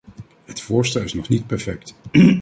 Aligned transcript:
Het 0.45 0.61
voorstel 0.61 1.01
is 1.01 1.13
nog 1.13 1.29
niet 1.29 1.47
perfect. 1.47 1.95